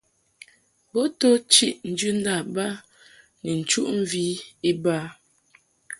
[0.91, 2.67] Bo to chiʼ njɨndâ ba
[3.43, 4.23] ni nchuʼmvi
[4.69, 4.95] iba.